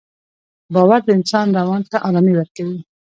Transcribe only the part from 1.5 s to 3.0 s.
روان ته ارامي ورکوي.